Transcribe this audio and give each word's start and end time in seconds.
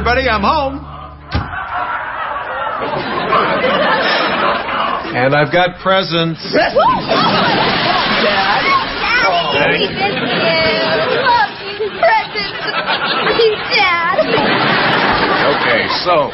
everybody. 0.00 0.28
I'm 0.30 0.40
home. 0.40 0.80
And 5.12 5.36
I've 5.36 5.52
got 5.52 5.78
presents. 5.82 6.40
Dad. 6.56 6.72
Daddy, 9.52 9.76
we 9.76 9.92
miss 9.92 10.00
you. 10.00 11.20
Love 11.20 11.52
you. 11.60 11.92
Presents. 12.00 12.64
Dad. 13.76 14.24
Okay, 15.60 15.84
so 16.08 16.32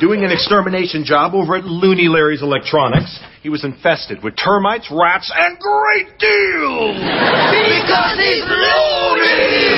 doing 0.00 0.24
an 0.24 0.32
extermination 0.32 1.04
job 1.04 1.34
over 1.34 1.56
at 1.56 1.64
Loony 1.64 2.08
Larry's 2.08 2.40
Electronics. 2.40 3.20
He 3.42 3.50
was 3.50 3.62
infested 3.62 4.22
with 4.24 4.36
termites, 4.42 4.90
rats, 4.90 5.30
and 5.36 5.58
great 5.58 6.18
deals. 6.18 6.96
Because 6.96 8.16
he's 8.16 8.44
loony. 8.48 9.76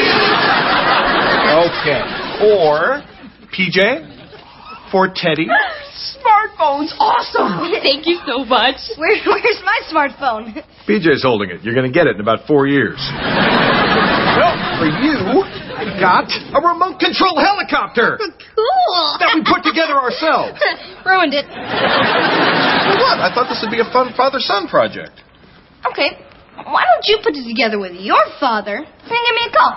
Okay. 1.66 2.17
Or 2.40 3.02
PJ 3.50 4.90
for 4.92 5.08
Teddy. 5.14 5.46
Smartphone's 6.18 6.94
awesome. 6.98 7.70
Thank 7.82 8.06
you 8.06 8.18
so 8.26 8.44
much. 8.44 8.76
Where, 8.96 9.16
where's 9.26 9.60
my 9.64 9.78
smartphone? 9.90 10.62
PJ's 10.86 11.22
holding 11.22 11.50
it. 11.50 11.62
You're 11.62 11.74
going 11.74 11.86
to 11.90 11.92
get 11.92 12.06
it 12.06 12.14
in 12.16 12.20
about 12.20 12.46
four 12.46 12.66
years. 12.66 12.96
well, 13.10 14.54
for 14.78 14.86
you, 14.86 15.42
I 15.74 15.84
got 15.98 16.30
a 16.30 16.60
remote 16.62 17.00
control 17.00 17.34
helicopter 17.42 18.18
Cool. 18.18 19.16
that 19.18 19.34
we 19.34 19.42
put 19.42 19.62
together 19.66 19.98
ourselves. 19.98 20.58
Ruined 21.06 21.34
it. 21.34 21.46
What? 21.46 23.18
I 23.18 23.30
thought 23.34 23.48
this 23.50 23.58
would 23.62 23.70
be 23.74 23.80
a 23.82 23.90
fun 23.92 24.14
father-son 24.16 24.68
project. 24.68 25.20
Okay. 25.90 26.16
Why 26.64 26.82
don't 26.86 27.04
you 27.06 27.18
put 27.22 27.34
it 27.34 27.46
together 27.46 27.78
with 27.78 27.92
your 27.98 28.18
father 28.40 28.76
and 28.78 28.86
give 28.86 29.34
me 29.34 29.44
a 29.46 29.52
call? 29.54 29.74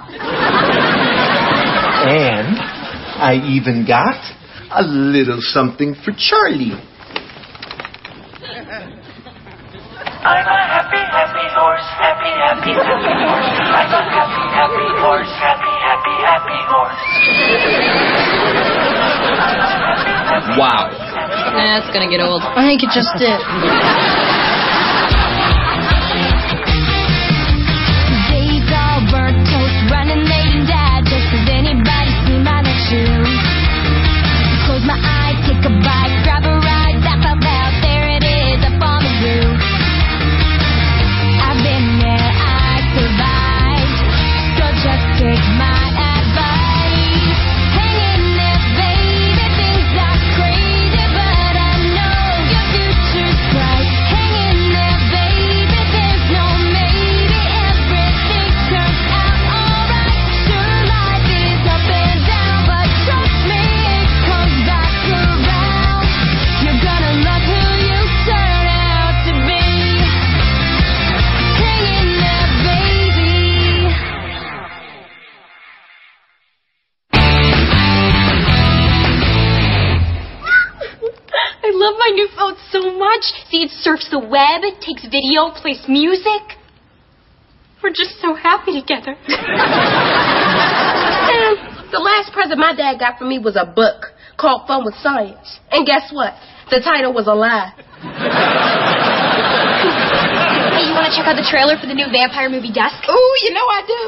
And 2.02 2.58
I 2.58 3.38
even 3.46 3.86
got 3.86 4.18
a 4.74 4.82
little 4.82 5.38
something 5.40 5.94
for 5.94 6.12
Charlie. 6.18 6.74
I'm 10.22 10.46
a 10.46 10.60
happy, 10.70 10.98
happy 10.98 11.46
horse, 11.54 11.86
happy, 11.98 12.30
happy, 12.42 12.74
happy 12.74 13.14
horse. 13.22 13.54
I'm 13.70 13.90
a 13.90 14.02
happy, 14.02 14.46
happy 14.50 14.90
horse, 15.02 15.30
happy, 15.38 15.74
happy, 15.82 16.16
happy 16.26 16.62
horse. 16.70 17.02
Wow. 20.58 20.90
That's 21.54 21.90
gonna 21.94 22.10
get 22.10 22.22
old. 22.22 22.42
I 22.42 22.66
think 22.66 22.82
it 22.84 22.90
just 22.94 23.14
did. 23.18 24.21
The 84.12 84.20
web, 84.20 84.62
takes 84.84 85.08
video, 85.08 85.52
plays 85.56 85.88
music. 85.88 86.60
We're 87.82 87.90
just 87.90 88.22
so 88.22 88.36
happy 88.36 88.80
together. 88.80 89.16
The 91.92 92.00
last 92.00 92.32
present 92.32 92.56
my 92.56 92.72
dad 92.72 93.04
got 93.04 93.20
for 93.20 93.28
me 93.28 93.36
was 93.38 93.60
a 93.60 93.68
book 93.68 94.16
called 94.40 94.64
Fun 94.66 94.88
with 94.88 94.96
Science. 95.04 95.60
And 95.72 95.86
guess 95.86 96.08
what? 96.16 96.32
The 96.72 96.80
title 96.80 97.12
was 97.12 97.28
a 97.28 97.36
lie. 97.36 97.76
Hey, 100.72 100.88
you 100.88 100.96
want 100.96 101.12
to 101.12 101.14
check 101.20 101.28
out 101.28 101.36
the 101.36 101.44
trailer 101.44 101.76
for 101.76 101.92
the 101.92 101.94
new 101.94 102.08
vampire 102.08 102.48
movie 102.48 102.72
Dusk? 102.72 102.96
Ooh, 103.12 103.34
you 103.44 103.52
know 103.52 103.68
I 103.68 103.84
do. 103.84 104.04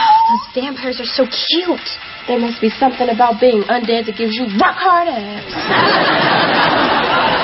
Those 0.32 0.64
vampires 0.64 0.96
are 0.96 1.12
so 1.12 1.28
cute. 1.28 1.88
There 2.24 2.40
must 2.40 2.64
be 2.64 2.72
something 2.72 3.12
about 3.12 3.36
being 3.38 3.68
undead 3.68 4.08
that 4.08 4.16
gives 4.16 4.32
you 4.32 4.48
rock 4.56 4.80
hard 4.80 5.12
ass. 5.12 6.87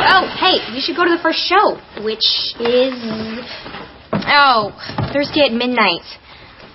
Oh, 0.06 0.28
hey, 0.36 0.60
you 0.74 0.80
should 0.80 0.96
go 0.96 1.04
to 1.04 1.10
the 1.10 1.22
first 1.22 1.40
show, 1.40 1.80
which 2.04 2.24
is. 2.60 2.94
Oh, 4.12 4.72
Thursday 5.12 5.48
at 5.48 5.52
midnight. 5.52 6.04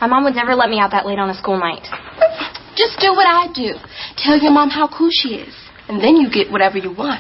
My 0.02 0.08
mom 0.08 0.24
would 0.24 0.36
never 0.36 0.56
let 0.56 0.70
me 0.70 0.80
out 0.80 0.92
that 0.92 1.06
late 1.06 1.20
on 1.20 1.30
a 1.30 1.36
school 1.36 1.60
night. 1.60 1.86
Just 2.76 3.00
do 3.00 3.12
what 3.12 3.28
I 3.28 3.52
do. 3.52 3.76
Tell 4.18 4.38
your 4.38 4.52
mom 4.52 4.70
how 4.70 4.88
cool 4.88 5.10
she 5.12 5.36
is. 5.36 5.54
And 5.90 6.02
then 6.02 6.16
you 6.16 6.30
get 6.32 6.52
whatever 6.52 6.78
you 6.78 6.94
want. 6.94 7.20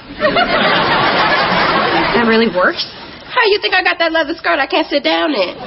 That 2.16 2.26
really 2.28 2.48
works? 2.48 2.86
How 3.30 3.46
you 3.46 3.60
think 3.62 3.74
I 3.74 3.84
got 3.84 4.00
that 4.00 4.12
leather 4.12 4.34
skirt 4.34 4.58
I 4.60 4.68
can't 4.68 4.88
sit 4.88 5.04
down 5.04 5.34
in? 5.34 5.58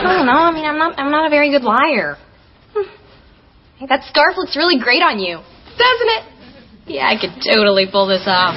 I 0.00 0.16
don't 0.16 0.26
know. 0.26 0.32
I 0.32 0.52
mean, 0.52 0.64
I'm 0.64 0.78
not. 0.78 0.98
I'm 0.98 1.10
not 1.10 1.26
a 1.26 1.30
very 1.30 1.50
good 1.50 1.62
liar. 1.62 2.16
Hey, 3.76 3.86
that 3.88 4.04
scarf 4.08 4.36
looks 4.36 4.56
really 4.56 4.78
great 4.78 5.02
on 5.02 5.18
you. 5.18 5.36
Doesn't 5.76 6.10
it? 6.20 6.24
Yeah, 6.90 7.06
I 7.06 7.14
could 7.14 7.30
totally 7.38 7.86
pull 7.86 8.08
this 8.08 8.26
off. 8.26 8.56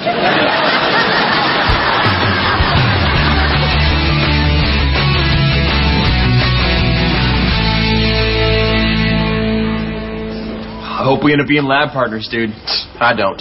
I 10.89 11.05
hope 11.05 11.23
we 11.23 11.31
end 11.31 11.41
up 11.41 11.47
being 11.47 11.65
lab 11.65 11.93
partners, 11.93 12.27
dude. 12.31 12.49
I 12.97 13.13
don't. 13.15 13.37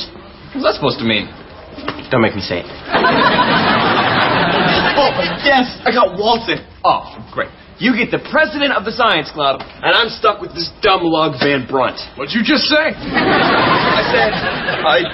What's 0.52 0.60
that 0.60 0.74
supposed 0.74 0.98
to 0.98 1.06
mean? 1.06 1.24
Don't 2.10 2.20
make 2.20 2.34
me 2.36 2.42
say 2.42 2.60
it. 2.60 2.66
oh, 5.00 5.08
yes! 5.40 5.80
I 5.86 5.90
got 5.90 6.18
Walton. 6.18 6.58
Oh, 6.84 7.16
great. 7.32 7.48
You 7.80 7.96
get 7.96 8.12
the 8.12 8.22
president 8.30 8.76
of 8.76 8.84
the 8.84 8.92
science 8.92 9.30
club, 9.32 9.58
and 9.60 9.90
I'm 9.96 10.08
stuck 10.12 10.40
with 10.40 10.54
this 10.54 10.70
dumb 10.84 11.02
lug 11.02 11.40
Van 11.40 11.66
Brunt. 11.66 11.98
What'd 12.14 12.30
you 12.30 12.44
just 12.44 12.68
say? 12.68 12.94
I 12.94 14.02
said, 14.12 14.30
I'd, 14.86 15.08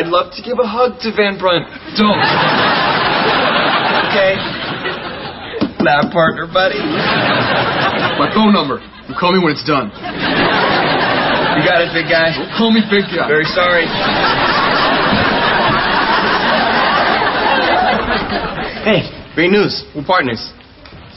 I'd 0.00 0.08
love 0.08 0.32
to 0.38 0.40
give 0.40 0.56
a 0.62 0.68
hug 0.68 0.96
to 1.04 1.12
Van 1.12 1.36
Brunt. 1.36 1.68
Don't. 1.98 2.24
Okay. 4.08 4.38
Lab 5.82 6.08
partner, 6.12 6.46
buddy. 6.48 6.78
My 8.16 8.30
phone 8.32 8.54
number. 8.54 8.80
You 9.08 9.14
call 9.18 9.34
me 9.34 9.42
when 9.42 9.52
it's 9.52 9.66
done. 9.66 9.90
You 9.90 11.62
got 11.66 11.82
it, 11.82 11.90
big 11.92 12.08
guy. 12.08 12.32
Call 12.56 12.70
me 12.70 12.80
big 12.88 13.10
guy. 13.12 13.26
Very 13.28 13.44
sorry. 13.50 13.84
Hey, 18.86 19.04
great 19.34 19.50
news. 19.50 19.84
We're 19.94 20.04
partners. 20.06 20.40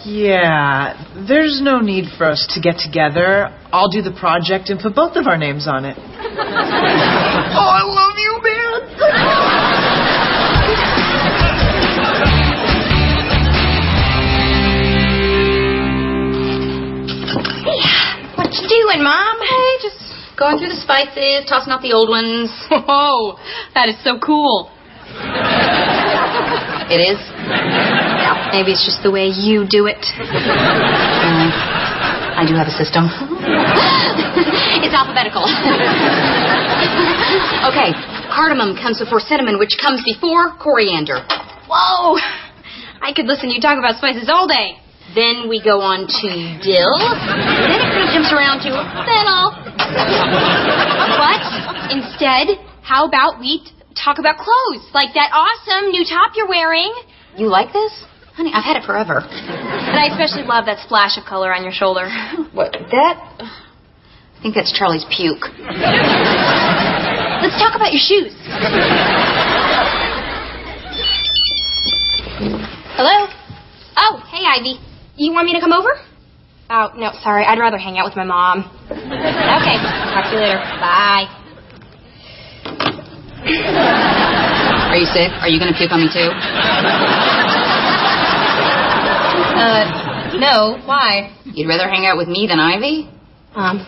Yeah, 0.05 0.99
there's 1.27 1.61
no 1.63 1.79
need 1.79 2.05
for 2.17 2.25
us 2.25 2.45
to 2.55 2.59
get 2.59 2.75
together. 2.77 3.47
I'll 3.71 3.89
do 3.89 4.01
the 4.01 4.11
project 4.11 4.69
and 4.69 4.77
put 4.79 4.95
both 4.95 5.15
of 5.15 5.27
our 5.27 5.37
names 5.37 5.67
on 5.67 5.85
it. 5.85 5.97
Oh, 7.55 7.69
I 7.69 7.83
love 7.83 8.17
you, 8.17 8.41
man. 8.41 8.81
What 18.35 18.51
you 18.53 18.67
doing, 18.67 19.03
Mom? 19.03 19.37
Hey, 19.39 19.77
just 19.81 20.37
going 20.37 20.57
through 20.57 20.69
the 20.69 20.81
spices, 20.81 21.45
tossing 21.47 21.71
out 21.71 21.81
the 21.81 21.93
old 21.93 22.09
ones. 22.09 22.49
Oh, 22.71 23.37
that 23.75 23.87
is 23.87 24.03
so 24.03 24.19
cool. 24.19 24.71
It 26.89 26.99
is. 26.99 28.02
Maybe 28.53 28.69
it's 28.69 28.85
just 28.85 29.01
the 29.01 29.09
way 29.09 29.33
you 29.33 29.65
do 29.65 29.89
it. 29.89 29.97
Mm, 29.97 30.29
I 32.37 32.45
do 32.45 32.53
have 32.53 32.69
a 32.69 32.75
system. 32.77 33.09
it's 34.85 34.93
alphabetical. 34.93 35.41
okay, 37.73 37.97
cardamom 38.29 38.77
comes 38.77 39.01
before 39.01 39.17
cinnamon, 39.25 39.57
which 39.57 39.73
comes 39.81 40.05
before 40.05 40.53
coriander. 40.61 41.25
Whoa! 41.65 42.21
I 43.01 43.09
could 43.17 43.25
listen 43.25 43.49
to 43.49 43.57
you 43.57 43.61
talk 43.61 43.81
about 43.81 43.97
spices 43.97 44.29
all 44.29 44.45
day. 44.45 44.77
Then 45.17 45.49
we 45.49 45.57
go 45.57 45.81
on 45.81 46.05
to 46.05 46.29
Dill. 46.61 46.93
Then 47.01 47.81
it 47.81 47.89
kind 47.89 48.05
of 48.05 48.13
jumps 48.13 48.29
around 48.29 48.61
to 48.69 48.77
Fiddle. 49.01 49.49
But 51.17 51.41
instead, 51.89 52.61
how 52.85 53.09
about 53.09 53.41
we 53.41 53.65
talk 53.97 54.21
about 54.21 54.37
clothes? 54.37 54.85
Like 54.93 55.17
that 55.17 55.33
awesome 55.33 55.89
new 55.89 56.05
top 56.05 56.37
you're 56.37 56.45
wearing. 56.47 56.93
You 57.35 57.49
like 57.49 57.73
this? 57.73 57.89
Honey, 58.35 58.51
I've 58.53 58.63
had 58.63 58.77
it 58.77 58.83
forever. 58.85 59.19
And 59.21 59.97
I 59.99 60.07
especially 60.09 60.41
love 60.43 60.65
that 60.65 60.79
splash 60.83 61.17
of 61.17 61.25
color 61.25 61.53
on 61.53 61.61
your 61.63 61.71
shoulder. 61.71 62.09
What? 62.51 62.73
That? 62.73 63.17
I 63.39 64.41
think 64.41 64.55
that's 64.55 64.73
Charlie's 64.73 65.05
puke. 65.05 65.45
Let's 67.41 67.57
talk 67.61 67.75
about 67.77 67.93
your 67.93 68.01
shoes. 68.01 68.33
Hello? 72.97 73.29
Oh, 73.97 74.21
hey, 74.33 74.43
Ivy. 74.49 74.81
You 75.15 75.31
want 75.31 75.45
me 75.45 75.53
to 75.53 75.61
come 75.61 75.71
over? 75.71 75.93
Oh, 76.71 76.89
no, 76.97 77.11
sorry. 77.21 77.45
I'd 77.45 77.59
rather 77.59 77.77
hang 77.77 77.99
out 77.99 78.05
with 78.05 78.15
my 78.15 78.23
mom. 78.25 78.65
Okay, 78.89 79.77
talk 80.09 80.25
to 80.25 80.33
you 80.33 80.41
later. 80.41 80.57
Bye. 80.81 81.29
Are 84.89 84.97
you 84.97 85.05
sick? 85.05 85.29
Are 85.41 85.49
you 85.49 85.59
going 85.59 85.71
to 85.71 85.77
puke 85.77 85.91
on 85.91 86.01
me 86.01 86.09
too? 86.11 87.12
Uh, 89.63 90.35
no. 90.39 90.75
Why? 90.85 91.31
You'd 91.45 91.67
rather 91.69 91.87
hang 91.87 92.05
out 92.05 92.17
with 92.17 92.27
me 92.27 92.47
than 92.47 92.59
Ivy? 92.59 93.07
Um, 93.55 93.87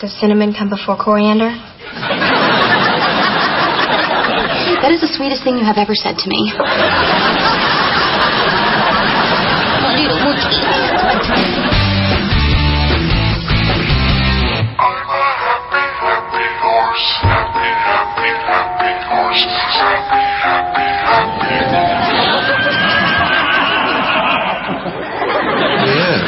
does 0.00 0.14
cinnamon 0.20 0.54
come 0.56 0.70
before 0.70 0.96
coriander? 0.96 1.50
That 4.78 4.92
is 4.92 5.00
the 5.00 5.08
sweetest 5.10 5.42
thing 5.42 5.58
you 5.58 5.64
have 5.64 5.78
ever 5.78 5.94
said 5.94 6.16
to 6.18 6.28
me. 6.28 6.52
Yeah, 9.96 10.75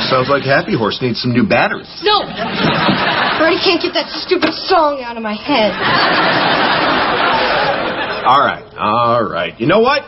sounds 0.08 0.28
like 0.28 0.42
Happy 0.42 0.76
Horse 0.76 0.98
needs 1.00 1.20
some 1.20 1.32
new 1.32 1.46
batteries. 1.46 1.88
No! 2.02 2.24
I 2.24 3.38
already 3.40 3.60
can't 3.60 3.80
get 3.80 3.92
that 3.94 4.08
stupid 4.24 4.52
song 4.66 5.00
out 5.04 5.16
of 5.16 5.22
my 5.22 5.36
head. 5.36 5.72
All 8.24 8.40
right, 8.40 8.64
all 8.76 9.24
right. 9.24 9.58
You 9.60 9.66
know 9.66 9.80
what? 9.80 10.02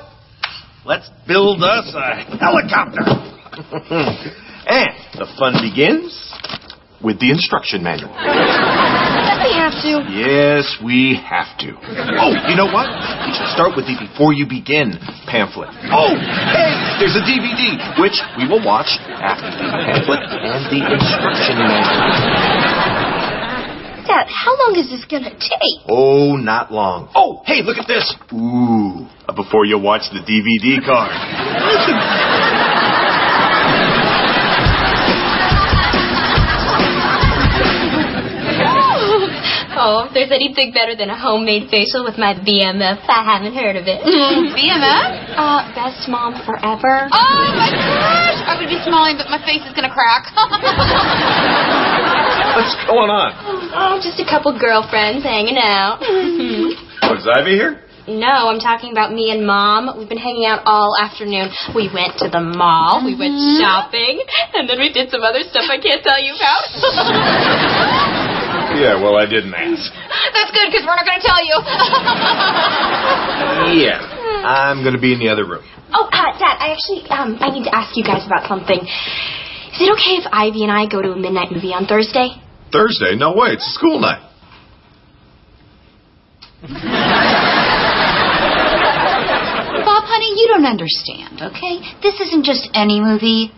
Let's 0.85 1.08
build 1.29 1.62
us 1.62 1.94
a 1.94 2.37
helicopter. 2.37 3.05
and 4.67 4.93
the 5.14 5.26
fun 5.38 5.61
begins 5.61 6.30
with 7.02 7.19
the 7.20 7.31
instruction 7.31 7.82
manual. 7.82 8.12
Does 8.12 9.41
we 9.41 9.52
have 9.56 9.75
to? 9.81 9.93
Yes, 10.12 10.64
we 10.85 11.17
have 11.17 11.56
to. 11.64 11.73
Oh, 12.20 12.32
you 12.49 12.56
know 12.56 12.69
what? 12.69 12.88
We 13.25 13.32
should 13.32 13.50
start 13.56 13.73
with 13.76 13.88
the 13.88 13.97
Before 13.97 14.32
You 14.32 14.44
Begin 14.44 15.00
pamphlet. 15.25 15.73
Oh, 15.88 16.12
hey, 16.52 16.73
there's 17.00 17.17
a 17.17 17.25
DVD, 17.25 17.97
which 18.00 18.20
we 18.37 18.44
will 18.44 18.61
watch 18.64 19.00
after 19.08 19.49
the 19.49 19.69
pamphlet 19.73 20.20
and 20.29 20.69
the 20.69 20.81
instruction 20.85 21.56
manual. 21.56 22.61
Dad, 24.06 24.26
how 24.29 24.58
long 24.58 24.75
is 24.76 24.91
this 24.91 25.05
gonna 25.05 25.31
take? 25.31 25.87
Oh, 25.88 26.37
not 26.37 26.73
long. 26.73 27.08
Oh, 27.14 27.43
hey, 27.47 27.62
look 27.62 27.79
at 27.79 27.87
this. 27.87 28.12
Ooh, 28.32 29.06
before 29.35 29.64
you 29.64 29.79
watch 29.79 30.11
the 30.12 30.20
DVD 30.20 30.85
card. 30.85 31.14
Oh, 39.81 40.05
if 40.05 40.12
there's 40.12 40.29
anything 40.29 40.77
better 40.77 40.93
than 40.93 41.09
a 41.09 41.17
homemade 41.17 41.73
facial 41.73 42.05
with 42.05 42.21
my 42.21 42.37
BMF, 42.37 43.00
I 43.09 43.25
haven't 43.25 43.56
heard 43.56 43.81
of 43.81 43.88
it. 43.88 44.05
BMF? 44.05 45.09
Uh, 45.32 45.73
best 45.73 46.05
mom 46.05 46.37
forever. 46.44 47.09
Oh 47.09 47.49
my 47.56 47.73
gosh! 47.73 48.44
I 48.44 48.61
would 48.61 48.69
be 48.69 48.77
smiling, 48.85 49.17
but 49.17 49.32
my 49.32 49.41
face 49.41 49.65
is 49.65 49.73
gonna 49.73 49.88
crack. 49.88 50.29
What's 52.61 52.77
going 52.85 53.09
on? 53.09 53.32
Oh, 53.73 53.97
just 54.05 54.21
a 54.21 54.29
couple 54.29 54.53
girlfriends 54.53 55.25
hanging 55.25 55.56
out. 55.56 56.05
Oh, 56.05 57.17
is 57.17 57.25
Ivy 57.25 57.56
here? 57.56 57.81
no, 58.05 58.53
I'm 58.53 58.61
talking 58.61 58.93
about 58.93 59.17
me 59.17 59.31
and 59.33 59.47
mom. 59.47 59.97
We've 59.97 60.09
been 60.09 60.21
hanging 60.21 60.44
out 60.44 60.61
all 60.67 60.93
afternoon. 61.00 61.49
We 61.73 61.88
went 61.88 62.19
to 62.21 62.29
the 62.29 62.41
mall, 62.44 63.00
we 63.00 63.17
went 63.17 63.38
shopping, 63.56 64.21
and 64.53 64.69
then 64.69 64.76
we 64.76 64.93
did 64.93 65.09
some 65.09 65.23
other 65.23 65.41
stuff 65.41 65.65
I 65.73 65.81
can't 65.81 66.05
tell 66.05 66.21
you 66.21 66.37
about. 66.37 66.69
Yeah, 68.79 69.01
well, 69.03 69.17
I 69.17 69.27
didn't 69.27 69.55
ask. 69.55 69.91
That's 70.33 70.51
good 70.55 70.71
because 70.71 70.87
we're 70.87 70.95
not 70.97 71.05
gonna 71.07 71.23
tell 71.25 71.43
you. 71.43 71.57
Yeah, 73.81 74.01
I'm 74.45 74.83
going 74.83 74.95
to 74.95 75.01
be 75.01 75.13
in 75.13 75.19
the 75.19 75.29
other 75.29 75.45
room. 75.47 75.63
oh, 75.93 76.09
uh, 76.11 76.39
Dad, 76.39 76.57
I 76.61 76.73
actually, 76.73 77.03
um, 77.11 77.37
I 77.41 77.51
need 77.51 77.65
to 77.65 77.75
ask 77.75 77.97
you 77.97 78.05
guys 78.05 78.25
about 78.27 78.49
something. 78.49 78.79
Is 78.81 79.81
it 79.81 79.91
okay 79.93 80.17
if 80.21 80.27
Ivy 80.33 80.63
and 80.65 80.73
I 80.73 80.87
go 80.89 81.01
to 81.03 81.13
a 81.13 81.17
midnight 81.17 81.51
movie 81.53 81.73
on 81.73 81.87
Thursday? 81.87 82.41
Thursday? 82.73 83.17
No 83.17 83.33
way, 83.35 83.51
it's 83.51 83.67
a 83.67 83.71
school 83.73 84.01
night. 84.01 84.21
Bob, 89.85 90.05
honey, 90.05 90.33
you 90.41 90.47
don't 90.49 90.67
understand, 90.67 91.41
okay? 91.41 91.81
This 92.03 92.21
isn't 92.21 92.45
just 92.45 92.69
any 92.75 93.01
movie. 93.01 93.53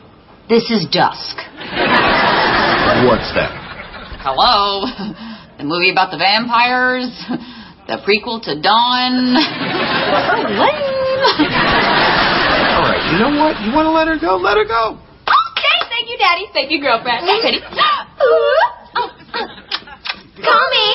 This 0.49 0.71
is 0.71 0.87
Dusk. 0.91 1.37
What's 3.07 3.33
that? 3.35 3.62
Hello. 4.23 4.87
The 5.59 5.69
movie 5.69 5.93
about 5.93 6.11
the 6.11 6.17
vampires. 6.17 7.13
The 7.87 8.01
prequel 8.03 8.41
to 8.43 8.57
Dawn. 8.59 9.37
All 12.73 12.89
right, 12.89 13.05
you 13.13 13.19
know 13.21 13.31
what? 13.39 13.61
You 13.61 13.71
want 13.71 13.87
to 13.87 13.93
let 13.93 14.09
her 14.09 14.19
go? 14.19 14.41
Let 14.43 14.57
her 14.57 14.65
go. 14.65 14.99
Okay, 14.99 15.79
thank 15.93 16.09
you, 16.09 16.17
Daddy. 16.19 16.47
Thank 16.55 16.73
you, 16.73 16.81
girlfriend. 16.81 17.29
Ready? 17.29 17.61
Oh, 17.63 18.59
oh. 18.97 19.11
Call 20.43 20.67
me. 20.73 20.87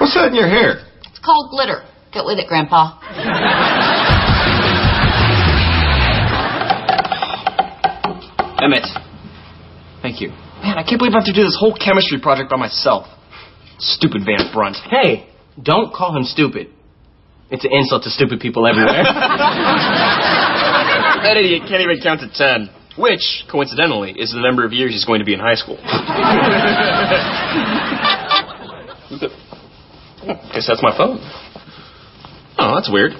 What's 0.00 0.14
that 0.14 0.28
in 0.28 0.34
your 0.34 0.48
hair? 0.48 0.84
It's 1.08 1.20
called 1.24 1.50
Glitter. 1.50 1.84
Get 2.12 2.26
with 2.26 2.38
it, 2.38 2.48
Grandpa. 2.48 2.98
Emmett. 8.66 8.86
Thank 10.02 10.20
you. 10.20 10.30
Man, 10.62 10.74
I 10.78 10.82
can't 10.82 10.98
believe 10.98 11.14
I 11.14 11.22
have 11.22 11.30
to 11.30 11.32
do 11.32 11.44
this 11.46 11.56
whole 11.58 11.78
chemistry 11.78 12.18
project 12.20 12.50
by 12.50 12.56
myself. 12.56 13.06
Stupid 13.78 14.22
Van 14.26 14.50
Brunt. 14.52 14.76
Hey, 14.90 15.30
don't 15.62 15.94
call 15.94 16.16
him 16.16 16.24
stupid. 16.24 16.68
It's 17.50 17.64
an 17.64 17.70
insult 17.72 18.02
to 18.04 18.10
stupid 18.10 18.40
people 18.40 18.66
everywhere. 18.66 19.04
that 21.22 21.36
idiot 21.38 21.62
can't 21.68 21.82
even 21.82 22.00
count 22.02 22.20
to 22.20 22.30
ten. 22.34 22.70
Which, 22.98 23.44
coincidentally, 23.50 24.12
is 24.18 24.32
the 24.32 24.40
number 24.40 24.64
of 24.64 24.72
years 24.72 24.90
he's 24.92 25.04
going 25.04 25.20
to 25.20 25.24
be 25.24 25.34
in 25.34 25.40
high 25.40 25.54
school. 25.54 25.76
Guess 30.54 30.66
that's 30.66 30.82
my 30.82 30.96
phone. 30.96 31.20
Oh, 32.58 32.74
that's 32.74 32.90
weird. 32.90 33.12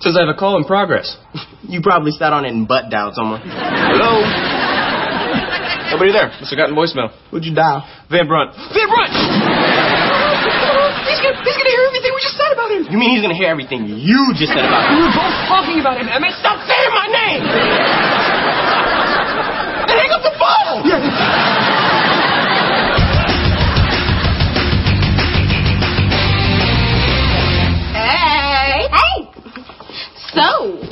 Says 0.00 0.16
I 0.16 0.26
have 0.26 0.34
a 0.34 0.38
call 0.38 0.58
in 0.58 0.64
progress. 0.64 1.16
You 1.62 1.80
probably 1.80 2.12
sat 2.12 2.34
on 2.34 2.44
it 2.44 2.52
and 2.52 2.68
butt 2.68 2.90
dialed 2.90 3.14
someone. 3.14 3.40
Hello? 3.42 4.75
Nobody 5.90 6.10
there. 6.10 6.28
Must 6.28 6.50
have 6.50 6.58
gotten 6.58 6.74
voicemail. 6.74 7.14
Who'd 7.30 7.44
you 7.46 7.54
dial? 7.54 7.86
Van 8.10 8.26
Brunt. 8.26 8.54
Van 8.74 8.88
Brunt! 8.90 9.12
he's, 11.06 11.20
gonna, 11.22 11.38
he's 11.46 11.56
gonna 11.56 11.70
hear 11.70 11.84
everything 11.86 12.10
we 12.10 12.20
just 12.22 12.34
said 12.34 12.50
about 12.50 12.70
him. 12.74 12.90
You 12.90 12.98
mean 12.98 13.14
he's 13.14 13.22
gonna 13.22 13.38
hear 13.38 13.48
everything 13.54 13.86
you 13.86 14.34
just 14.34 14.50
said 14.50 14.66
about 14.66 14.90
him? 14.90 14.98
We 14.98 15.06
him? 15.06 15.10
were 15.10 15.14
both 15.14 15.36
talking 15.46 15.78
about 15.78 15.96
him, 16.02 16.10
Emmett. 16.10 16.34
Stop 16.42 16.58
saying 16.66 16.90
my 16.90 17.06
name! 17.06 17.42
and 19.86 19.94
hang 19.94 20.10
up 20.10 20.22
the 20.26 20.34
phone! 20.34 20.82
Hey. 27.94 28.90
Hey. 28.90 29.18
So, 30.34 30.82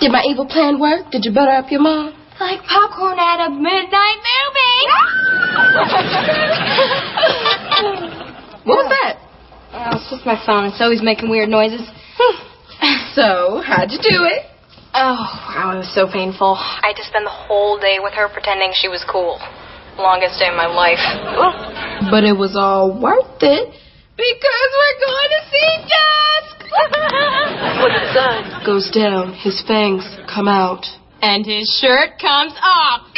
did 0.00 0.10
my 0.10 0.24
evil 0.26 0.46
plan 0.46 0.80
work? 0.80 1.10
Did 1.10 1.24
you 1.24 1.32
butter 1.32 1.52
up 1.52 1.70
your 1.70 1.82
mom? 1.82 2.25
Like 2.40 2.62
popcorn 2.64 3.18
at 3.18 3.46
a 3.46 3.50
midnight 3.50 4.20
movie. 4.28 4.82
What 8.66 8.82
was 8.82 8.90
that? 8.90 9.14
Oh, 9.70 9.94
it's 9.94 10.10
just 10.10 10.26
my 10.26 10.34
phone. 10.44 10.66
It's 10.66 10.80
always 10.82 11.00
making 11.00 11.30
weird 11.30 11.48
noises. 11.48 11.86
So, 13.16 13.62
how'd 13.64 13.90
you 13.90 13.96
do 13.96 14.28
it? 14.28 14.44
Oh, 14.92 15.16
wow, 15.48 15.72
it 15.72 15.78
was 15.80 15.94
so 15.94 16.04
painful. 16.04 16.52
I 16.60 16.92
had 16.92 16.96
to 17.00 17.04
spend 17.08 17.24
the 17.24 17.32
whole 17.32 17.80
day 17.80 17.96
with 17.96 18.12
her 18.12 18.28
pretending 18.28 18.72
she 18.76 18.88
was 18.88 19.02
cool. 19.08 19.40
Longest 19.96 20.38
day 20.38 20.52
of 20.52 20.56
my 20.60 20.68
life. 20.68 21.00
But 22.12 22.24
it 22.24 22.36
was 22.36 22.52
all 22.60 22.92
worth 22.92 23.40
it 23.40 23.72
because 24.16 24.68
we're 24.76 24.98
going 25.00 25.30
to 25.32 25.40
see 25.48 25.70
Dusk. 25.88 26.56
goes 28.66 28.90
down, 28.92 29.32
his 29.32 29.64
fangs 29.66 30.04
come 30.28 30.48
out. 30.48 30.84
And 31.22 31.46
his 31.46 31.68
shirt 31.80 32.18
comes 32.20 32.52
off. 32.62 33.08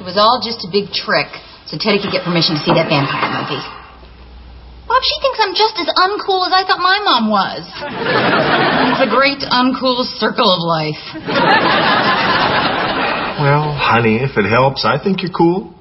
It 0.00 0.04
was 0.04 0.16
all 0.18 0.40
just 0.42 0.66
a 0.66 0.70
big 0.70 0.92
trick 0.92 1.28
so 1.66 1.78
Teddy 1.78 2.02
could 2.02 2.12
get 2.12 2.24
permission 2.24 2.54
to 2.54 2.60
see 2.60 2.74
that 2.74 2.88
vampire 2.90 3.30
movie. 3.40 3.62
Bob, 4.86 5.00
she 5.00 5.16
thinks 5.24 5.38
I'm 5.40 5.56
just 5.56 5.80
as 5.80 5.88
uncool 5.96 6.44
as 6.44 6.52
I 6.52 6.62
thought 6.68 6.78
my 6.78 7.00
mom 7.00 7.32
was. 7.32 7.64
It's 7.64 9.00
a 9.00 9.08
great 9.08 9.40
uncool 9.40 10.04
circle 10.20 10.44
of 10.44 10.60
life. 10.60 11.00
Well, 13.94 14.02
honey, 14.02 14.16
if 14.16 14.36
it 14.36 14.48
helps, 14.48 14.84
I 14.84 14.98
think 15.02 15.22
you're 15.22 15.30
cool. 15.30 15.72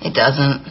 It 0.00 0.12
doesn't. 0.12 0.66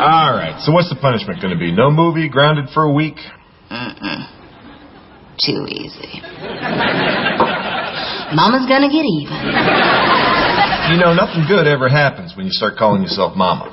All 0.00 0.36
right, 0.36 0.60
so 0.60 0.72
what's 0.72 0.90
the 0.90 0.98
punishment 1.00 1.40
going 1.40 1.52
to 1.52 1.58
be? 1.58 1.72
No 1.72 1.90
movie, 1.90 2.28
grounded 2.28 2.66
for 2.74 2.84
a 2.84 2.92
week? 2.92 3.16
Mm-mm. 3.70 4.28
Too 5.40 5.66
easy. 5.68 6.20
Mama's 8.34 8.66
gonna 8.68 8.90
get 8.90 9.06
even. 9.06 9.38
You 10.90 10.98
know, 10.98 11.14
nothing 11.14 11.46
good 11.46 11.66
ever 11.66 11.88
happens 11.88 12.36
when 12.36 12.46
you 12.46 12.52
start 12.52 12.76
calling 12.76 13.02
yourself 13.02 13.36
mama. 13.36 13.70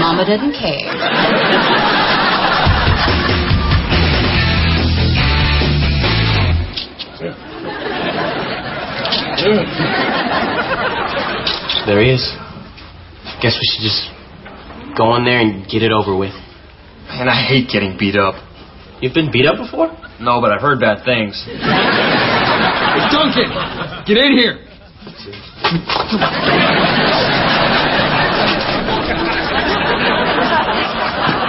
Mama 0.00 0.24
doesn't 0.24 0.52
care. 0.52 1.97
There 11.86 12.02
he 12.02 12.10
is. 12.10 12.24
Guess 13.40 13.54
we 13.54 13.64
should 13.70 13.82
just 13.86 14.10
go 14.96 15.14
in 15.16 15.24
there 15.24 15.38
and 15.40 15.66
get 15.68 15.82
it 15.82 15.92
over 15.92 16.16
with. 16.16 16.34
Man, 17.08 17.28
I 17.28 17.46
hate 17.46 17.68
getting 17.70 17.96
beat 17.98 18.16
up. 18.16 18.34
You've 19.00 19.14
been 19.14 19.30
beat 19.32 19.46
up 19.46 19.56
before? 19.56 19.88
No, 20.20 20.40
but 20.40 20.50
I've 20.50 20.60
heard 20.60 20.80
bad 20.80 21.04
things. 21.04 21.40
Hey, 21.46 21.54
Duncan! 23.14 23.48
Get 24.06 24.16
in 24.18 24.32
here! 24.32 24.64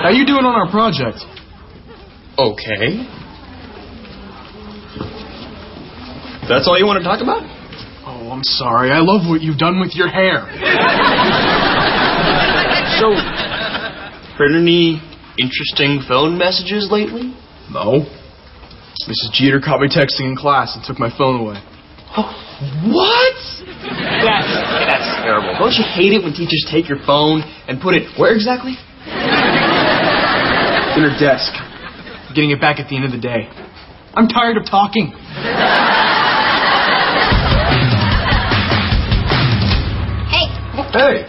How 0.04 0.10
you 0.14 0.26
doing 0.26 0.46
on 0.46 0.54
our 0.54 0.70
project? 0.70 1.26
Okay. 2.38 3.04
That's 6.48 6.68
all 6.68 6.78
you 6.78 6.86
want 6.86 7.02
to 7.02 7.04
talk 7.04 7.22
about? 7.22 7.59
Oh, 8.20 8.32
I'm 8.32 8.44
sorry. 8.44 8.92
I 8.92 9.00
love 9.00 9.30
what 9.30 9.42
you've 9.42 9.58
done 9.58 9.80
with 9.80 9.96
your 9.96 10.10
hair. 10.10 10.44
So, 13.00 13.16
heard 14.36 14.52
any 14.60 15.00
interesting 15.40 16.04
phone 16.06 16.38
messages 16.38 16.90
lately? 16.92 17.34
No. 17.72 18.04
Mrs. 19.08 19.32
Jeter 19.32 19.62
caught 19.64 19.80
me 19.80 19.88
texting 19.88 20.28
in 20.28 20.36
class 20.36 20.76
and 20.76 20.84
took 20.84 21.00
my 21.00 21.10
phone 21.18 21.40
away. 21.40 21.64
Oh, 22.18 22.28
What? 22.92 23.40
That's, 24.20 24.52
that's 24.84 25.24
terrible. 25.24 25.56
Don't 25.58 25.72
you 25.80 25.86
hate 25.96 26.12
it 26.12 26.22
when 26.22 26.34
teachers 26.34 26.68
take 26.70 26.90
your 26.90 27.00
phone 27.08 27.42
and 27.70 27.80
put 27.80 27.96
it 27.96 28.04
where 28.20 28.36
exactly? 28.36 28.76
In 31.00 31.08
her 31.08 31.16
desk. 31.20 31.54
Getting 32.36 32.52
it 32.52 32.60
back 32.60 32.80
at 32.80 32.90
the 32.90 32.98
end 32.98 33.06
of 33.06 33.12
the 33.12 33.18
day. 33.22 33.48
I'm 34.14 34.28
tired 34.28 34.58
of 34.58 34.66
talking. 34.70 35.14
Hey, 41.00 41.24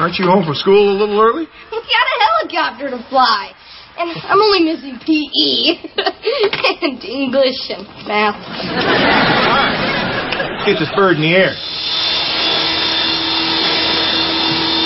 aren't 0.00 0.16
you 0.16 0.24
home 0.24 0.48
from 0.48 0.54
school 0.56 0.88
a 0.88 0.96
little 0.96 1.20
early? 1.20 1.44
we 1.44 1.76
got 1.76 2.06
a 2.08 2.16
helicopter 2.24 2.88
to 2.88 2.96
fly. 3.12 3.52
And 4.00 4.08
I'm 4.24 4.40
only 4.40 4.64
missing 4.64 4.96
PE. 4.96 5.92
and 6.88 6.96
English 7.04 7.68
and 7.68 7.84
math. 8.08 8.40
Get 10.64 10.80
this 10.80 10.88
bird 10.96 11.20
in 11.20 11.28
the 11.28 11.36
air. 11.36 11.52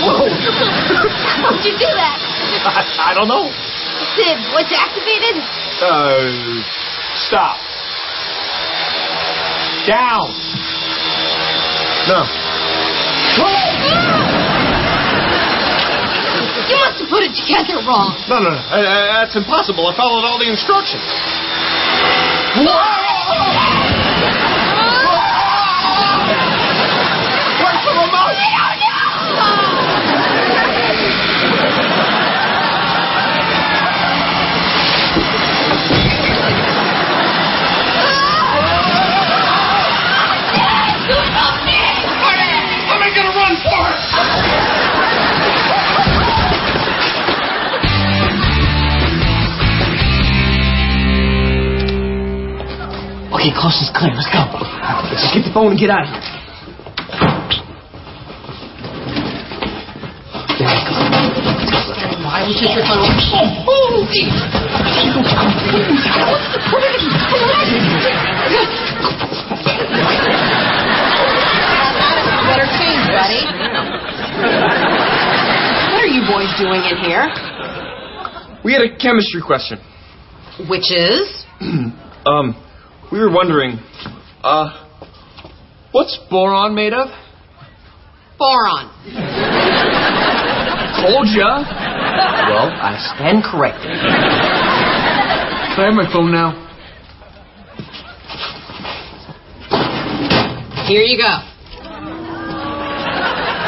Whoa. 0.02 0.26
How'd 1.38 1.62
you 1.62 1.78
do 1.78 1.87
that? 1.94 2.18
I, 2.66 2.82
I 3.06 3.14
don't 3.14 3.30
know. 3.30 3.47
Sid, 4.18 4.35
what's 4.50 4.75
activated? 4.75 5.38
Uh, 5.78 6.59
stop. 7.30 7.54
Down. 9.87 10.26
No. 12.11 12.41
You 16.69 16.77
must 16.77 17.01
have 17.01 17.09
put 17.09 17.23
it 17.25 17.33
together 17.33 17.81
wrong. 17.87 18.17
No, 18.29 18.39
no, 18.39 18.51
no. 18.51 18.57
Uh, 18.57 18.77
uh, 18.77 19.25
that's 19.25 19.37
impossible. 19.37 19.87
I 19.89 19.97
followed 19.97 20.25
all 20.25 20.39
the 20.39 20.49
instructions. 20.51 21.03
Where's 27.62 27.83
the 27.85 27.93
remote? 27.97 28.37
I'm 29.33 29.82
Okay, 53.33 53.50
coast 53.59 53.83
is 53.83 53.90
clear. 53.90 54.14
Let's 54.14 54.31
go. 54.31 54.38
Let's 55.11 55.35
get 55.35 55.42
the 55.42 55.50
phone 55.52 55.73
and 55.73 55.81
get 55.81 55.90
out 55.90 56.07
of 56.07 56.12
here. 56.12 56.23
Why 62.23 62.47
would 62.47 62.54
you 62.54 62.61
take 62.61 62.76
your 62.76 62.87
phone? 62.87 63.02
Oh, 63.66 64.07
Better 69.73 70.19
change, 70.23 70.41
buddy. 73.12 73.45
What 75.92 76.00
are 76.00 76.12
you 76.12 76.25
boys 76.25 76.49
doing 76.57 76.81
in 76.88 76.97
here? 77.04 77.28
We 78.64 78.73
had 78.73 78.83
a 78.83 78.97
chemistry 78.97 79.42
question. 79.45 79.78
Which 80.69 80.90
is? 80.90 81.45
um, 82.26 82.57
we 83.12 83.19
were 83.21 83.31
wondering, 83.31 83.78
uh, 84.42 84.87
what's 85.92 86.19
boron 86.31 86.75
made 86.75 86.95
of? 86.95 87.09
Boron. 88.38 88.88
Told 91.02 91.28
ya. 91.37 91.62
Well, 92.49 92.71
I 92.71 92.97
stand 93.14 93.45
corrected. 93.45 93.90
Can 95.75 95.81
I 95.81 95.87
have 95.87 95.95
my 95.95 96.12
phone 96.12 96.33
now? 96.33 96.69
Here 100.87 101.02
you 101.02 101.19
go. 101.19 101.51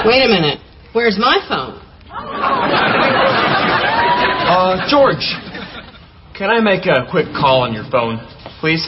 Wait 0.04 0.22
a 0.22 0.28
minute. 0.28 0.60
Where's 0.92 1.16
my 1.18 1.38
phone? 1.48 1.80
Uh, 4.44 4.86
George, 4.88 5.24
can 6.36 6.50
I 6.50 6.60
make 6.60 6.84
a 6.84 7.08
quick 7.10 7.26
call 7.32 7.62
on 7.62 7.72
your 7.72 7.88
phone, 7.90 8.20
please? 8.60 8.86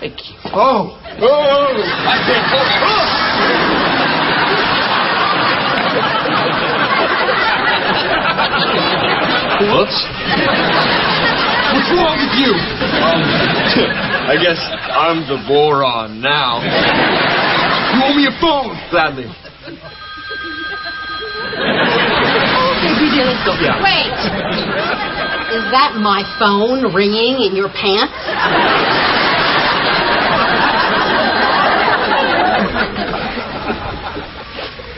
Thank 0.00 0.18
you. 0.18 0.34
Oh. 0.46 0.98
Oh. 1.20 1.78
I 1.78 2.18
can't. 2.26 2.50
Whoops. 9.70 9.98
What's 11.70 11.90
wrong 11.94 12.18
with 12.18 12.34
you? 12.34 12.50
Um, 12.50 13.22
I 14.32 14.34
guess 14.42 14.58
I'm 14.90 15.22
the 15.28 15.38
boron 15.46 16.20
now. 16.20 17.19
You 17.90 17.98
owe 18.06 18.14
me 18.14 18.26
a 18.26 18.34
phone. 18.40 18.78
Gladly. 18.90 19.26
Oh, 21.60 22.72
baby 22.80 23.10
Wait. 23.82 24.14
Is 25.50 25.66
that 25.74 25.98
my 25.98 26.22
phone 26.38 26.94
ringing 26.94 27.42
in 27.42 27.56
your 27.56 27.68
pants? 27.68 28.14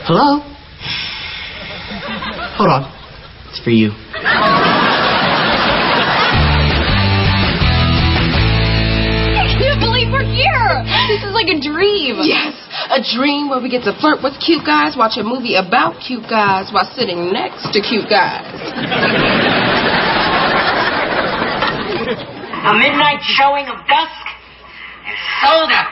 Hello? 0.05 0.43
Hold 2.57 2.69
on. 2.69 2.85
It's 3.49 3.59
for 3.63 3.71
you. 3.71 3.89
I 9.33 9.49
can't 9.57 9.79
believe 9.79 10.11
we're 10.11 10.21
here. 10.29 10.85
This 11.07 11.23
is 11.23 11.33
like 11.33 11.47
a 11.47 11.59
dream. 11.59 12.17
Yes 12.21 12.52
a 12.93 13.01
dream 13.01 13.49
where 13.49 13.59
we 13.59 13.69
get 13.69 13.81
to 13.83 13.93
flirt 13.99 14.21
with 14.21 14.37
cute 14.37 14.63
guys, 14.65 14.93
watch 14.95 15.17
a 15.17 15.23
movie 15.23 15.55
about 15.55 15.97
cute 15.97 16.29
guys 16.29 16.69
while 16.71 16.85
sitting 16.93 17.33
next 17.33 17.73
to 17.73 17.81
cute 17.81 18.05
guys. 18.05 18.45
A 22.63 22.73
midnight 22.77 23.17
showing 23.33 23.65
of 23.65 23.81
Dusk 23.89 24.25
is 25.09 25.17
sold 25.41 25.71
out. 25.73 25.89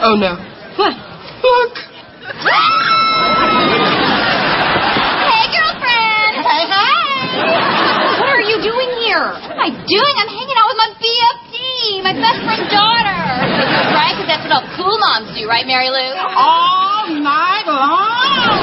Oh 0.00 0.16
no. 0.16 0.36
What? 0.76 0.94
Look. 1.44 1.76
Hey, 5.20 5.44
girlfriend! 5.52 6.34
Hey, 6.44 6.64
hey! 6.64 7.04
What 8.20 8.28
are 8.30 8.40
you 8.40 8.62
doing 8.62 8.90
here? 9.04 9.53
Am 9.64 9.72
I 9.72 9.80
doing? 9.88 10.14
I'm 10.20 10.28
hanging 10.28 10.58
out 10.60 10.68
with 10.68 10.76
my 10.76 10.92
BFD, 11.00 11.56
my 12.04 12.12
best 12.12 12.36
friend's 12.44 12.68
daughter. 12.68 13.16
Right? 13.96 14.12
Because 14.12 14.28
that's 14.28 14.44
what 14.44 14.60
all 14.60 14.68
cool 14.76 14.92
moms 14.92 15.32
do, 15.32 15.48
right, 15.48 15.64
Mary 15.64 15.88
Lou? 15.88 16.04
All 16.36 17.08
night 17.08 17.64
long. 17.64 18.60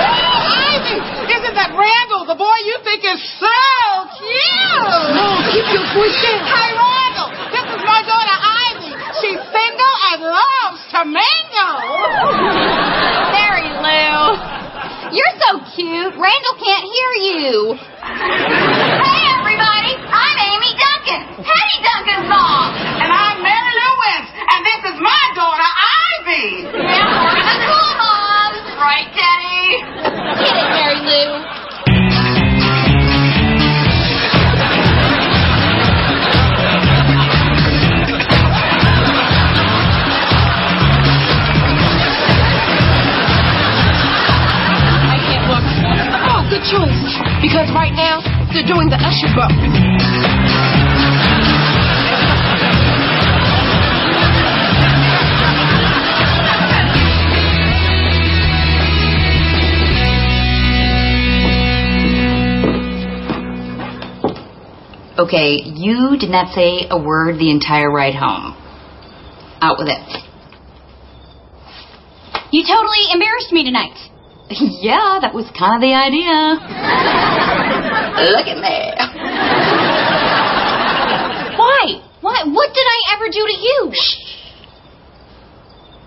Ivy, 0.00 0.96
isn't 1.28 1.54
that 1.60 1.76
Randall, 1.76 2.24
the 2.24 2.40
boy 2.40 2.56
you 2.64 2.80
think 2.88 3.04
is 3.04 3.20
so 3.36 3.52
cute? 4.16 5.12
No, 5.12 5.44
keep 5.52 5.68
your 5.76 5.84
voice 5.92 6.16
down. 6.24 6.40
Hey, 6.48 6.72
Randall, 6.72 7.28
this 7.52 7.66
is 7.76 7.82
my 7.84 8.00
daughter 8.08 8.36
Ivy. 8.40 8.96
She's 9.20 9.44
single 9.44 9.94
and 10.08 10.24
loves 10.24 10.80
to 10.96 11.00
mingle. 11.04 11.76
Mary 13.28 13.68
Lou. 13.76 14.40
You're 15.12 15.36
so 15.44 15.60
cute. 15.76 16.16
Randall 16.16 16.56
can't 16.56 16.86
hear 16.88 17.12
you. 17.28 17.76
Hey, 18.00 19.29
Amy 21.10 21.26
Duncan, 21.26 21.42
Teddy 21.42 21.76
Duncan's 21.82 22.28
mom. 22.30 22.70
And 22.76 22.99
Okay, 65.40 65.64
you 65.64 66.18
did 66.20 66.28
not 66.28 66.52
say 66.52 66.84
a 66.90 67.00
word 67.00 67.38
the 67.38 67.50
entire 67.50 67.90
ride 67.90 68.14
home. 68.14 68.52
Out 69.62 69.78
with 69.78 69.88
it. 69.88 70.04
You 72.52 72.60
totally 72.68 73.08
embarrassed 73.08 73.50
me 73.50 73.64
tonight. 73.64 73.96
yeah, 74.84 75.16
that 75.22 75.32
was 75.32 75.48
kind 75.56 75.80
of 75.80 75.80
the 75.80 75.96
idea. 75.96 76.60
Look 78.36 78.52
at 78.52 78.60
me. 78.60 78.76
Why? 81.56 82.04
Why? 82.20 82.44
What 82.44 82.74
did 82.76 82.84
I 82.84 83.00
ever 83.16 83.32
do 83.32 83.40
to 83.40 83.56
you? 83.56 83.92
Shh. 83.96 84.16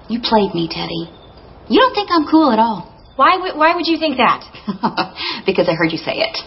You 0.10 0.20
played 0.22 0.54
me, 0.54 0.70
Teddy. 0.70 1.10
You 1.74 1.80
don't 1.80 1.96
think 1.96 2.10
I'm 2.12 2.30
cool 2.30 2.52
at 2.52 2.60
all. 2.60 2.94
Why 3.16 3.38
would 3.38 3.58
Why 3.58 3.74
would 3.74 3.88
you 3.88 3.98
think 3.98 4.18
that? 4.18 4.46
because 5.48 5.68
I 5.68 5.74
heard 5.74 5.92
you 5.92 5.98
say 5.98 6.22
it. 6.22 6.38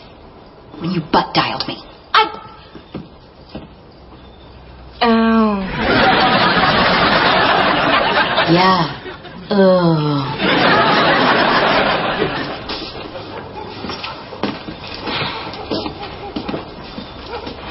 When 0.81 0.93
you 0.93 1.01
butt 1.01 1.35
dialed 1.35 1.67
me. 1.67 1.83
I. 2.13 2.46
Oh. 5.03 5.61
Yeah. 8.49 9.03
Ugh. 9.51 10.37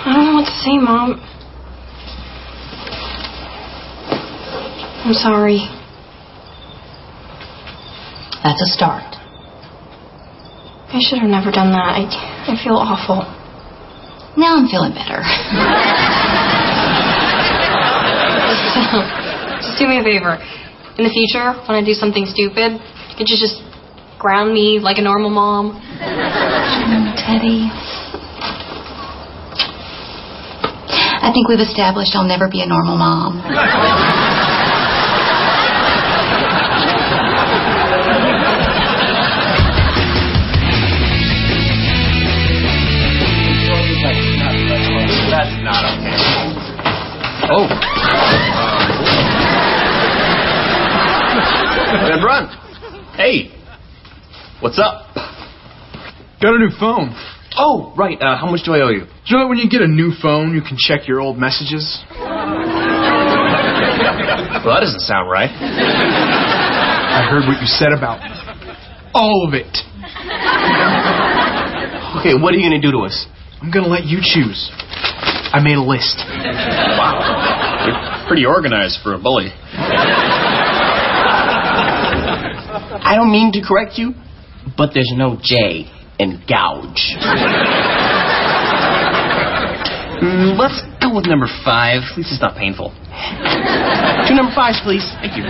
I 0.05 0.13
don't 0.13 0.25
know 0.25 0.33
what 0.35 0.45
to 0.45 0.51
say, 0.51 0.77
Mom. 0.77 1.19
I'm 5.05 5.13
sorry. 5.13 5.59
That's 8.43 8.61
a 8.61 8.65
start. 8.73 9.15
I 10.93 10.99
should 11.01 11.19
have 11.19 11.29
never 11.29 11.51
done 11.51 11.71
that. 11.71 11.97
I, 11.97 12.05
I 12.51 12.63
feel 12.63 12.75
awful. 12.75 13.25
Now 14.37 14.57
I'm 14.57 14.67
feeling 14.67 14.93
better. 14.93 15.21
just 19.75 19.83
do 19.83 19.87
me 19.91 19.99
a 19.99 20.03
favor. 20.03 20.39
In 20.97 21.03
the 21.03 21.11
future, 21.11 21.51
when 21.67 21.75
I 21.75 21.83
do 21.83 21.93
something 21.93 22.25
stupid, 22.25 22.79
could 23.17 23.27
you 23.27 23.35
just 23.35 23.59
ground 24.17 24.53
me 24.53 24.79
like 24.79 24.97
a 24.97 25.01
normal 25.01 25.29
mom? 25.29 25.75
Teddy. 27.19 27.67
I 31.19 31.31
think 31.33 31.49
we've 31.49 31.59
established 31.59 32.15
I'll 32.15 32.27
never 32.27 32.47
be 32.47 32.61
a 32.61 32.67
normal 32.67 32.95
mom. 32.95 33.43
What's 54.75 54.91
up? 54.91 55.15
Got 56.43 56.55
a 56.55 56.59
new 56.59 56.75
phone. 56.77 57.15
Oh, 57.55 57.95
right. 57.95 58.19
Uh, 58.19 58.35
how 58.35 58.51
much 58.51 58.67
do 58.67 58.75
I 58.75 58.83
owe 58.83 58.91
you? 58.91 59.07
You 59.23 59.37
know 59.39 59.47
when 59.47 59.57
you 59.57 59.69
get 59.71 59.79
a 59.79 59.87
new 59.87 60.11
phone, 60.21 60.51
you 60.51 60.59
can 60.59 60.75
check 60.75 61.07
your 61.07 61.21
old 61.21 61.37
messages? 61.39 62.03
Well, 62.11 62.27
that 64.75 64.83
doesn't 64.83 64.99
sound 64.99 65.31
right. 65.31 65.47
I 65.47 67.23
heard 67.31 67.47
what 67.47 67.63
you 67.63 67.67
said 67.71 67.95
about 67.95 68.19
me. 68.19 68.27
All 69.15 69.47
of 69.47 69.55
it. 69.55 69.71
Okay, 72.19 72.35
what 72.35 72.51
are 72.51 72.59
you 72.59 72.67
going 72.67 72.75
to 72.75 72.83
do 72.83 72.91
to 72.99 73.07
us? 73.07 73.15
I'm 73.63 73.71
going 73.71 73.85
to 73.85 73.91
let 73.91 74.03
you 74.03 74.19
choose. 74.19 74.59
I 75.55 75.63
made 75.63 75.79
a 75.79 75.87
list. 75.87 76.19
Wow. 76.99 77.15
You're 77.87 78.27
pretty 78.27 78.43
organized 78.43 78.99
for 79.01 79.13
a 79.13 79.19
bully. 79.23 79.55
I 83.07 83.15
don't 83.15 83.31
mean 83.31 83.53
to 83.53 83.61
correct 83.63 83.95
you, 83.95 84.11
but 84.77 84.91
there's 84.93 85.13
no 85.15 85.37
J 85.41 85.89
in 86.19 86.41
gouge. 86.47 87.15
Mm, 90.21 90.57
let's 90.57 90.81
go 91.01 91.13
with 91.13 91.27
number 91.27 91.47
five. 91.63 92.01
At 92.11 92.17
least 92.17 92.31
it's 92.31 92.41
not 92.41 92.55
painful. 92.55 92.89
Two 94.27 94.35
number 94.35 94.53
fives, 94.55 94.79
please. 94.83 95.05
Thank 95.21 95.37
you. 95.37 95.43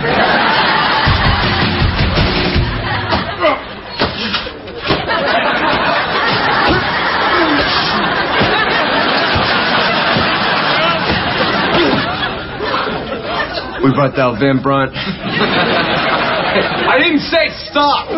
We 13.86 13.92
brought 13.92 14.18
out 14.18 14.40
Van 14.40 14.60
Brunt. 14.60 14.90
I 14.96 16.98
didn't 16.98 17.20
say 17.20 17.46
stop. 17.70 18.08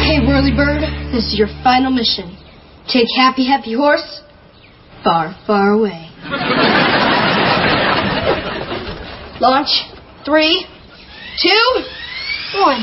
Okay, 0.00 0.26
Whirly 0.26 0.52
Bird, 0.54 0.82
this 1.12 1.24
is 1.26 1.38
your 1.38 1.48
final 1.62 1.90
mission. 1.90 2.36
Take 2.88 3.06
Happy 3.16 3.46
Happy 3.46 3.74
Horse 3.74 4.22
far, 5.04 5.34
far 5.46 5.72
away. 5.72 6.08
Launch. 9.40 9.68
Three, 10.24 10.66
two, 11.40 11.82
one. 12.60 12.82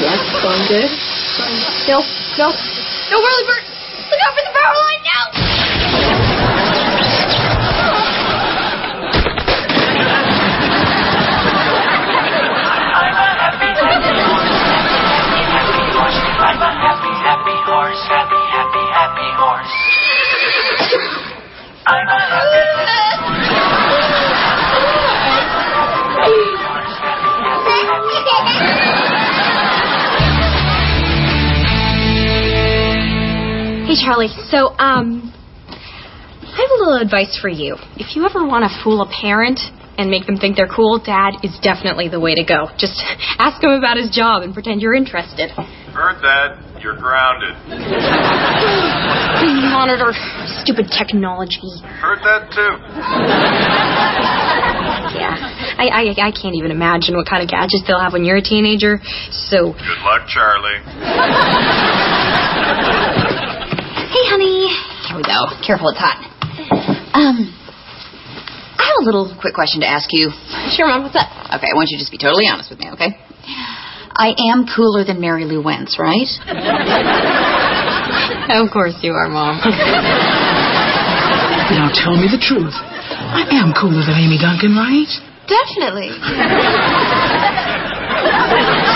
Yes, 0.00 0.20
going 0.42 0.62
good. 0.68 0.90
Going. 1.36 1.56
No, 1.88 2.25
no. 2.36 2.52
No, 2.52 3.16
Whirly 3.16 3.44
Bird! 3.48 3.64
Look 4.12 4.20
out 4.20 4.34
for 4.36 4.44
the 4.44 4.52
power 4.52 4.76
line 4.76 5.00
now! 5.08 5.24
Happy 17.24 17.56
horse, 17.64 18.04
happy, 18.06 18.36
happy, 18.52 18.84
happy 18.92 19.28
horse. 19.40 19.72
I'm 21.86 22.06
a 22.06 22.20
happy 22.20 22.75
Charlie. 34.06 34.30
So, 34.54 34.70
um, 34.78 35.34
I 35.66 36.54
have 36.62 36.70
a 36.70 36.78
little 36.78 37.02
advice 37.02 37.36
for 37.42 37.48
you. 37.50 37.74
If 37.98 38.14
you 38.14 38.22
ever 38.24 38.46
want 38.46 38.62
to 38.62 38.70
fool 38.84 39.02
a 39.02 39.10
parent 39.10 39.58
and 39.98 40.08
make 40.08 40.26
them 40.26 40.36
think 40.38 40.54
they're 40.54 40.70
cool, 40.70 41.02
Dad 41.02 41.42
is 41.42 41.58
definitely 41.60 42.06
the 42.08 42.20
way 42.20 42.36
to 42.36 42.44
go. 42.46 42.70
Just 42.78 43.02
ask 43.42 43.60
him 43.60 43.72
about 43.72 43.96
his 43.98 44.08
job 44.14 44.44
and 44.44 44.54
pretend 44.54 44.80
you're 44.80 44.94
interested. 44.94 45.50
Heard 45.50 46.22
that. 46.22 46.62
You're 46.80 46.94
grounded. 46.94 47.58
Monitor 49.74 50.14
stupid 50.62 50.86
technology. 50.86 51.66
Heard 51.98 52.22
that 52.22 52.46
too. 52.54 52.78
Yeah, 55.16 55.32
I, 55.78 55.88
I 55.88 56.02
I 56.28 56.30
can't 56.30 56.54
even 56.56 56.70
imagine 56.70 57.16
what 57.16 57.26
kind 57.26 57.42
of 57.42 57.48
gadgets 57.48 57.84
they'll 57.86 57.98
have 58.00 58.12
when 58.12 58.22
you're 58.24 58.36
a 58.36 58.42
teenager. 58.42 59.00
So, 59.30 59.72
Good 59.72 60.02
luck, 60.04 60.28
Charlie. 60.28 60.82
Hey, 64.16 64.32
honey. 64.32 64.72
Here 65.12 65.12
we 65.12 65.20
go. 65.28 65.44
Careful, 65.60 65.92
it's 65.92 66.00
hot. 66.00 66.16
Um, 67.12 67.52
I 68.80 68.88
have 68.88 68.96
a 68.96 69.04
little 69.04 69.28
quick 69.36 69.52
question 69.52 69.84
to 69.84 69.86
ask 69.86 70.08
you. 70.08 70.32
Sure, 70.72 70.88
Mom. 70.88 71.04
What's 71.04 71.20
up? 71.20 71.28
Okay, 71.52 71.68
I 71.68 71.76
want 71.76 71.92
you 71.92 71.98
to 71.98 72.00
just 72.00 72.08
be 72.08 72.16
totally 72.16 72.48
honest 72.48 72.72
with 72.72 72.80
me, 72.80 72.88
okay? 72.96 73.12
I 74.16 74.32
am 74.48 74.64
cooler 74.64 75.04
than 75.04 75.20
Mary 75.20 75.44
Lou 75.44 75.60
Wentz, 75.60 76.00
right? 76.00 76.32
of 78.56 78.72
course 78.72 78.96
you 79.04 79.12
are, 79.12 79.28
Mom. 79.28 79.60
Now 81.76 81.92
tell 81.92 82.16
me 82.16 82.24
the 82.24 82.40
truth. 82.40 82.72
I 82.72 83.44
am 83.52 83.76
cooler 83.76 84.00
than 84.00 84.16
Amy 84.16 84.40
Duncan, 84.40 84.72
right? 84.80 85.12
Definitely. 85.44 86.08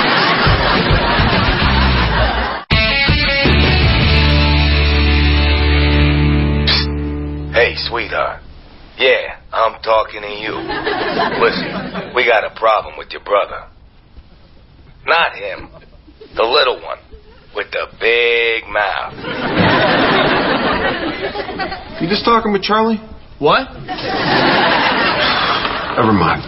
Hey, 7.70 7.76
sweetheart. 7.86 8.42
Yeah, 8.98 9.38
I'm 9.52 9.80
talking 9.80 10.22
to 10.22 10.34
you. 10.42 10.50
Listen, 11.38 12.10
we 12.16 12.26
got 12.26 12.42
a 12.42 12.50
problem 12.58 12.98
with 12.98 13.12
your 13.12 13.22
brother. 13.22 13.70
Not 15.06 15.36
him. 15.36 15.70
The 16.34 16.42
little 16.42 16.82
one. 16.82 16.98
With 17.54 17.70
the 17.70 17.86
big 18.00 18.66
mouth. 18.66 19.14
You 22.02 22.08
just 22.08 22.24
talking 22.24 22.50
with 22.50 22.62
Charlie? 22.62 22.98
What? 23.38 23.70
Never 25.94 26.10
mind. 26.10 26.42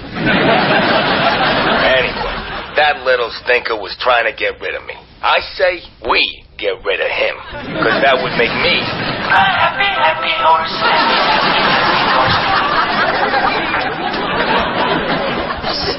Anyway, 1.87 2.35
that 2.75 3.03
little 3.07 3.31
stinker 3.45 3.77
was 3.77 3.97
trying 4.01 4.25
to 4.25 4.37
get 4.37 4.61
rid 4.61 4.75
of 4.75 4.85
me. 4.87 4.95
I 5.23 5.39
say 5.55 5.87
we 6.11 6.42
get 6.59 6.79
rid 6.85 7.01
of 7.01 7.11
him. 7.11 7.35
Because 7.77 8.03
that 8.03 8.17
would 8.23 8.37
make 8.39 8.53
me 8.63 8.81
A 8.81 9.43
happy, 9.61 9.89
happy 9.89 10.33
horse. 10.41 10.75
Happy, 10.83 11.19
happy 11.73 12.05
horse. 12.13 12.39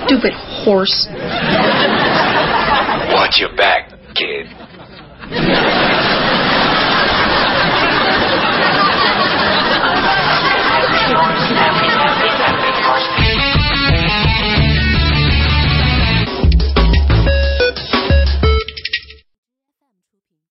Stupid 0.06 0.34
horse. 0.64 1.08
Watch 3.14 3.40
your 3.40 3.56
back, 3.56 3.90
kid. 4.16 4.48